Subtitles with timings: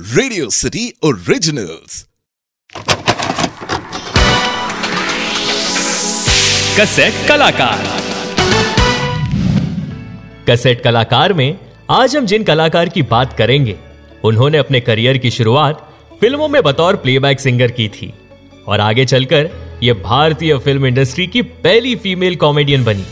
[0.00, 2.06] Radio city originals
[6.80, 7.82] cassette कलाकार।
[10.50, 11.58] Cassette कलाकार में
[11.90, 13.76] आज हम जिन कलाकार की बात करेंगे,
[14.24, 15.86] उन्होंने अपने करियर की शुरुआत
[16.20, 18.12] फ़िल्मों में बतौर प्लेबैक सिंगर की थी
[18.68, 19.50] और आगे चलकर
[19.82, 23.04] यह भारतीय फ़िल्म इंडस्ट्री की पहली फीमेल कॉमेडियन बनी।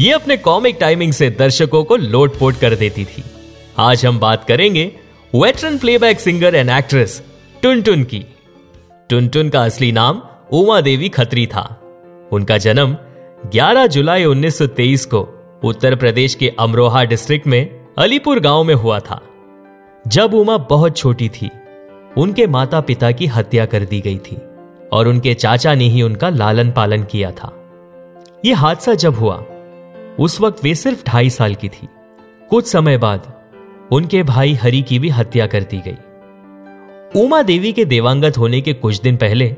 [0.00, 3.24] ये अपने कॉमिक टाइमिंग से दर्शकों को लोटपोट कर देती थी।
[3.78, 5.03] आज हम बात करेंगे
[5.36, 7.22] veteran playback singer and actress
[7.62, 8.26] Tuntun की
[9.10, 11.80] टुनटुन का असली नाम उमा देवी खत्री था
[12.32, 12.96] उनका जन्म
[13.50, 15.28] 11 जुलाई 1923 को
[15.64, 19.20] उत्तर प्रदेश के अमरोहा डिस्ट्रिक्ट में अलीपुर गाँव में हुआ था।
[20.08, 21.50] जब उमा बहुत छोटी थी,
[22.18, 24.36] उनके माता पिता की हत्या कर दी गई थी
[24.92, 27.52] और उनके चाचा ने ही उनका लालन पालन किया था।
[28.44, 29.44] यह हादसा जब हुआ,
[30.20, 31.88] उस वक्त वे सिर्फ़ ढाई साल की थी।
[32.50, 33.33] कुछ समय बाद
[33.92, 35.96] उनके भाई हरि की भी हत्या कर दी गई।
[37.22, 39.56] उमा देवी के देवांगत होने के कुछ दिन पहले,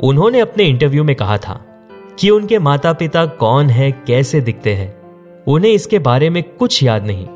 [0.00, 1.66] उन्होंने अपने इंटरव्यू में कहा था
[2.20, 5.00] कि उनके माता पिता कौन है, कैसे दिखते हैं,
[5.44, 7.26] उन्हें इसके बारे में कुछ याद नहीं,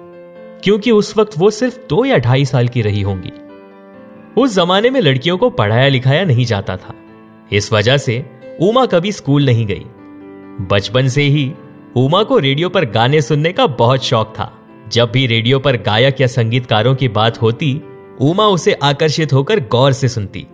[0.64, 3.32] क्योंकि उस वक्त वो सिर्फ़ दो या ढाई साल की रही होंगी।
[4.40, 6.94] उस जमाने में लड़कियों को पढ़ाया लिखाया नहीं जाता था।
[7.52, 8.26] इस वजह से
[8.62, 9.84] उमा कभी स्कूल नहीं गई।
[10.70, 11.52] बचपन से ही
[11.96, 16.20] उमा को रेडियो पर गाने सुनने का बहुत शौक था। जब भी रेडियो पर गायक
[16.20, 17.80] या संगीतकारों की बात होती,
[18.20, 20.46] उमा उसे आकर्षित होकर गौर से सुनती।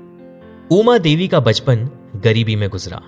[0.71, 3.01] उमा देवी का बचपन गरीबी में गुजरा।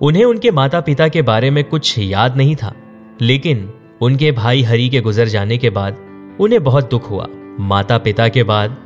[0.00, 2.74] उन्हें उनके माता पिता के बारे में कुछ याद नहीं था,
[3.20, 5.96] लेकिन उनके भाई हरि के गुजर जाने के बाद
[6.40, 7.26] उन्हें बहुत दुख हुआ।
[7.60, 8.76] माता पिता के बाद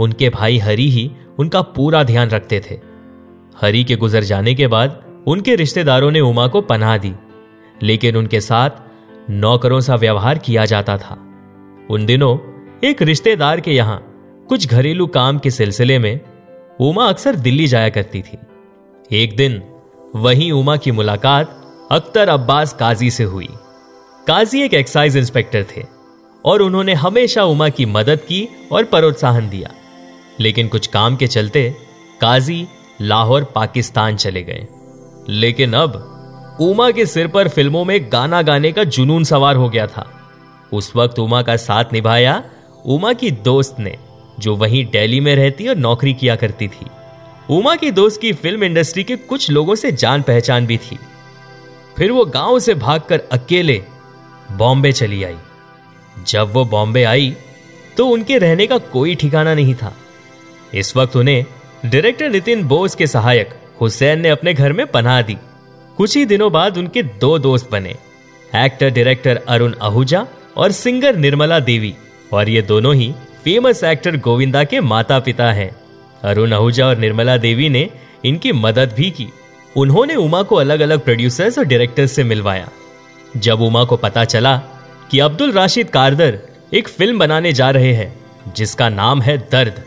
[0.00, 2.78] उनके भाई हरि ही उनका पूरा ध्यान रखते थे।
[3.60, 7.12] हरि के गुजर जाने के बाद उनके रिश्तेदारों ने उमा को पनाह दी,
[7.82, 8.70] लेकिन उनके साथ
[9.30, 11.24] नौकरों सा व्यवहार किया जाता था।
[11.90, 12.38] उन दिनों
[12.88, 14.14] एक रिश्तेदार के यहाँ
[14.48, 16.20] कुछ घरेलू काम के सिलसिले में
[16.80, 18.38] उमा अक्सर दिल्ली जाया करती थी।
[19.12, 19.62] एक दिन
[20.16, 23.48] वहीं उमा की मुलाकात अख्तर अब्बास काजी से हुई।
[24.26, 25.84] काजी एक एक्साइज इंस्पेक्टर थे
[26.44, 29.70] और उन्होंने हमेशा उमा की मदद की और प्रोत्साहन दिया।
[30.40, 31.76] लेकिन कुछ काम के चलते
[32.20, 32.66] काजी
[33.00, 34.66] लाहौर, पाकिस्तान चले गए।
[35.28, 36.14] लेकिन अब
[36.60, 40.14] उमा के सिर पर फ़िल्मों में गाना गाने का जुनून सवार हो गया था।
[40.72, 42.42] उस वक्त उमा का साथ निभाया
[42.84, 43.96] उमा की दोस्त ने,
[44.38, 46.86] जो वहीं दिल्ली में रहती और नौकरी किया करती थी।
[47.50, 50.98] उमा की दोस्त की फ़िल्म इंडस्ट्री के कुछ लोगों से जान पहचान भी थी।
[51.96, 53.82] फिर वो गाँव से भागकर अकेले
[54.52, 55.36] बॉम्बे चली आई।
[56.26, 57.34] जब वो बॉम्बे आई
[57.96, 59.94] तो उनके रहने का कोई ठिकाना नहीं था।
[60.74, 61.44] इस वक्त उन्हें
[61.84, 65.36] डायरेक्टर नितिन बोस के सहायक हुसैन ने अपने घर में पनाह दी।
[65.98, 67.94] कुछ ही दिनों बाद उनके दो दोस्त बने,
[68.56, 70.26] एक्टर डायरेक्टर अरुण आहूजा
[70.58, 71.94] और सिंगर निर्मला देवी।
[72.32, 73.12] और ये दोनों ही
[73.44, 75.76] फ़ेमस एक्टर गोविंदा के माता पिता हैं।
[76.24, 77.90] अरुण आहूजा और निर्मला देवी ने
[78.24, 79.28] इनकी मदद भी की।
[79.76, 82.68] उन्होंने उमा को अलग अलग प्रोड्यूसर्स और डायरेक्टर्स से मिलवाया।
[83.36, 84.56] जब उमा को पता चला
[85.10, 86.38] कि अब्दुल राशिद कारदर
[86.74, 88.20] एक फ़िल्म बनाने जा रहे हैं,
[88.56, 89.82] जिसका नाम है दर्द,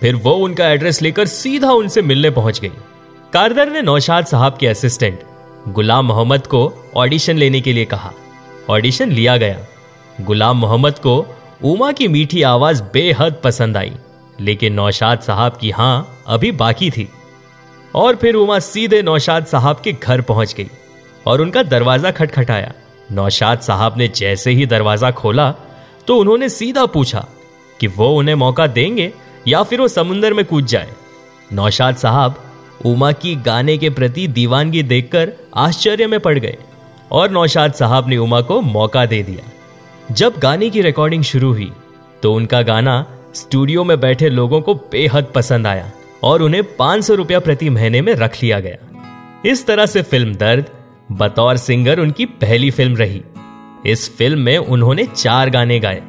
[0.00, 2.70] फिर वो उनका एड्रेस लेकर सीधा उनसे मिलने पहुँच गई।
[3.32, 5.20] कारदर ने नौशाद साहब के असिस्टेंट
[5.68, 8.12] गुलाम मोहम्मद को ऑडिशन लेने के लिए कहा।
[8.70, 9.58] ऑडिशन लिया गया।
[10.22, 11.14] गुलाम मोहम्मद को
[11.64, 13.92] उमा की मीठी आवाज़ बेहद पसंद आई,
[14.40, 17.08] लेकिन नौशाद साहब की हाँ अभी बाकी थी।
[17.94, 20.68] और फिर उमा सीधे नौशाद साहब के घर पहुँच गई
[21.26, 22.72] और उनका दरवाज़ा खटखटाया।
[23.12, 25.50] नौशाद साहब ने जैसे ही दरवाज़ा खोला
[26.06, 27.24] तो उन्होंने सीधा पूछा
[27.80, 29.12] कि वो उन्हें मौका देंगे
[29.48, 30.92] या फिर वो समुंदर में कूद जाए।
[31.52, 32.42] नौशाद साहब
[32.86, 36.56] उमा की गाने के प्रति दीवानगी देखकर आश्चर्य में पड़ गए
[37.12, 39.50] और नौशाद साहब ने उमा को मौका दे दिया।
[40.10, 41.72] जब गाने की रिकॉर्डिंग शुरू हुई
[42.22, 42.94] तो उनका गाना
[43.34, 45.90] स्टूडियो में बैठे लोगों को बेहद पसंद आया
[46.22, 48.76] और उन्हें पाँच सौ रुपया प्रति महीने में रख लिया गया।
[49.46, 50.66] इस तरह से फ़िल्म दर्द,
[51.12, 53.22] बतौर सिंगर उनकी पहली फ़िल्म रही।
[53.86, 56.02] इस फ़िल्म में उन्होंने चार गाने गाए।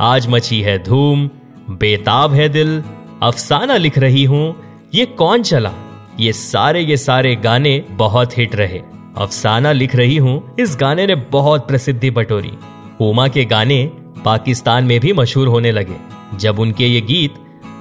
[0.00, 1.26] आज मची है धूम,
[1.70, 2.82] बेताब है दिल,
[3.22, 4.56] अफसाना लिख रही हूँ,
[4.94, 5.72] ये कौन चला?
[6.20, 8.82] ये सारे ये सारे गाने बहुत हिट रहे।
[9.18, 12.52] अफसाना लिख रही हूँ, इस गाने ने बहुत प्रसिद्धि बटोरी।
[13.00, 13.84] उमा के गाने
[14.24, 15.96] पाकिस्तान में भी मशहूर होने लगे।
[16.38, 17.34] जब उनके ये गीत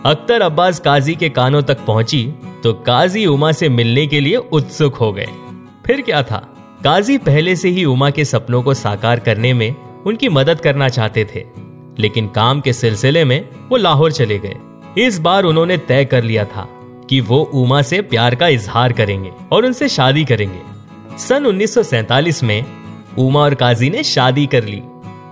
[0.05, 2.23] अख्तर अब्बास काजी के कानों तक पहुँची
[2.63, 5.27] तो काजी उमा से मिलने के लिए उत्सुक हो गए।
[5.85, 6.37] फिर क्या था?
[6.83, 9.75] काजी पहले से ही उमा के सपनों को साकार करने में
[10.05, 11.43] उनकी मदद करना चाहते थे,
[11.99, 14.55] लेकिन काम के सिलसिले में वो लाहौर चले गए।
[14.97, 16.67] इस बार उन्होंने तय कर लिया था
[17.09, 20.61] कि वो उमा से प्यार का इजहार करेंगे और उनसे शादी करेंगे।
[21.17, 22.63] सन 1947 में
[23.17, 24.81] उमा और काजी ने शादी कर ली।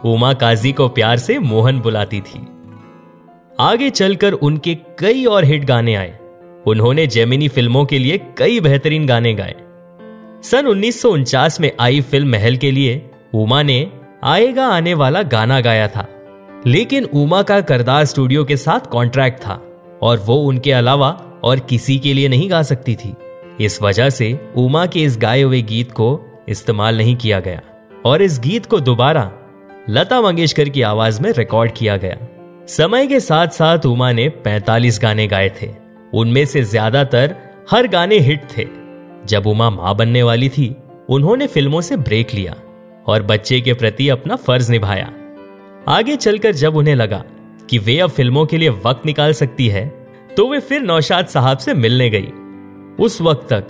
[0.06, 2.48] उमा काजी को प्यार से मोहन बुलाती थी।
[3.60, 6.20] आगे चलकर उनके कई और हिट गाने आए।
[6.68, 9.56] उन्होंने जेमिनी फ़िल्मों के लिए कई बेहतरीन गाने गाए।
[10.44, 13.92] सन उन्नीस में आई फ़िल्म महल के लिए उमा ने
[14.24, 16.08] आएगा आने वाला गाना गाया था।
[16.68, 19.62] लेकिन उमा का करदार स्टूडियो के साथ कॉन्ट्रैक्ट था
[20.02, 21.10] और वो उनके अलावा
[21.44, 23.14] और किसी के लिए नहीं गा सकती थी।
[23.62, 27.62] इस वजह से उमा के इस गाए हुए गीत को इस्तेमाल नहीं किया गया
[28.06, 29.32] और इस गीत को दोबारा
[29.90, 32.18] लता मंगेशकर की आवाज़ में रिकॉर्ड किया गया।
[32.68, 35.70] समय के साथ साथ उमा ने 45 गाने गाए थे।
[36.14, 37.36] उनमें से ज़्यादातर
[37.72, 38.68] हर गाने हिट थे।
[39.26, 40.76] जब उमा माँ बनने वाली थी,
[41.10, 42.56] उन्होंने फ़िल्मों से ब्रेक लिया
[43.08, 45.12] और बच्चे के प्रति अपना फ़र्ज़ निभाया।
[45.88, 47.24] आगे चलकर जब उन्हें लगा
[47.70, 49.88] कि वे अब फ़िल्मों के लिए वक्त निकाल सकती है
[50.38, 52.28] तो वे फिर नौशाद साहब से मिलने गई।
[53.04, 53.68] उस वक्त तक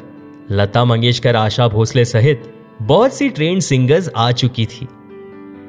[0.51, 4.88] लता मंगेशकर आशा भोसले सहित बहुत सी ट्रेन सिंगर्स आ चुकी थी।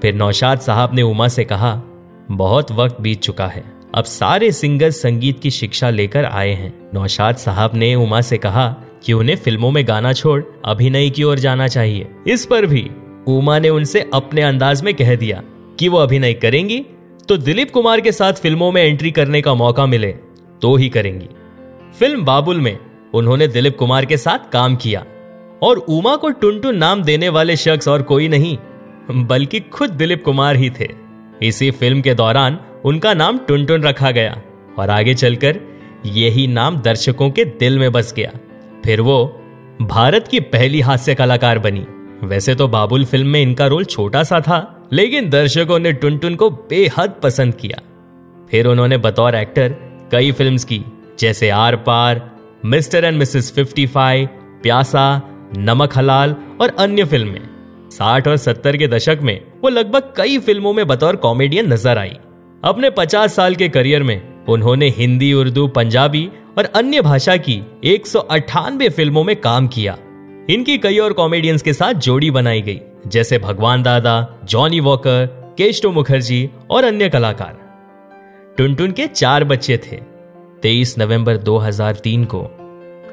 [0.04, 1.82] फिर नौशाद साहब ने उमा से कहा,
[2.30, 3.64] बहुत वक्त बीत चुका है।
[3.94, 8.66] अब सारे सिंगर संगीत की शिक्षा लेकर आए हैं। नौशाद साहब ने उमा से कहा
[9.04, 10.42] कि उन्हें फ़िल्मों में गाना छोड़?
[10.64, 12.90] अभिनय की ओर जाना चाहिए। इस पर भी
[13.28, 15.42] उमा ने उनसे अपने अंदाज में कह दिया
[15.78, 16.84] कि वो अभिनय करेंगी।
[17.28, 20.12] तो दिलीप कुमार के साथ फ़िल्मों में एंट्री करने का मौका मिले
[20.62, 21.28] तो ही करेंगी।
[21.98, 22.78] फ़िल्म बाबुल में
[23.14, 25.04] उन्होंने दिलीप कुमार के साथ काम किया।
[25.62, 28.56] और उमा को टुनटुन नाम देने वाले शख्स और कोई नहीं।
[29.10, 30.88] बल्कि खुद दिलीप कुमार ही थे।
[31.42, 34.42] इसी फ़िल्म के दौरान उनका नाम टुनटुन रखा गया
[34.78, 35.60] और आगे चलकर
[36.06, 38.30] यही नाम दर्शकों के दिल में बस गया।
[38.84, 39.40] फिर वो
[39.82, 41.86] भारत की पहली हास्य कलाकार बनी।
[42.22, 46.50] वैसे तो बाबुल फ़िल्म में इनका रोल छोटा सा था लेकिन दर्शकों ने टुनटुन को
[46.50, 47.80] बेहद पसंद किया।
[48.50, 49.76] फिर उन्होंने बतौर एक्टर
[50.12, 50.84] कई फिल्म्स की
[51.18, 52.30] जैसे Aar Paar
[52.64, 54.26] Mr and Mrs 55,
[54.62, 55.22] Pyaasa
[55.56, 57.53] Namak हलाल और अन्य फ़िल्में।
[57.94, 62.16] साठ और सत्तर के दशक में वो लगभग कई फ़िल्मों में बतौर कॉमेडियन नज़र आई।
[62.64, 68.06] अपने 50 साल के करियर में उन्होंने हिंदी, उर्दू, पंजाबी और अन्य भाषा की एक
[68.90, 69.96] फ़िल्मों में काम किया।
[70.50, 75.26] इनकी कई और कॉमेडियंस के साथ जोड़ी बनाई गई, जैसे भगवान दादा, जॉनी वॉकर
[75.58, 77.58] केस्टो मुखर्जी और अन्य कलाकार।
[78.58, 79.96] टुनटुन के चार बच्चे थे।
[80.62, 82.42] 23 नवंबर 2003 को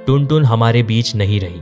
[0.07, 1.62] टुनटुन हमारे बीच नहीं रही,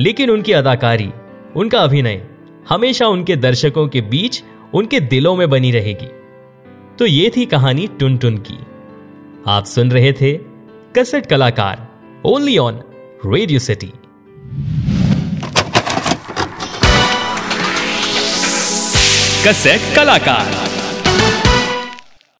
[0.00, 1.10] लेकिन उनकी अदाकारी,
[1.56, 2.22] उनका अभिनय
[2.70, 4.42] हमेशा उनके दर्शकों के बीच
[4.74, 6.06] उनके दिलों में बनी रहेगी।
[6.98, 8.58] तो ये थी कहानी टुन टुन की।
[9.48, 10.32] आप सुन रहे थे
[10.96, 11.88] कसट कलाकार
[12.24, 12.80] ओनली ऑन
[13.26, 13.92] रेडियो सिटी।
[19.46, 20.79] कसेट कलाकार।